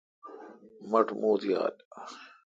[0.89, 1.73] مٹھ موُت یال۔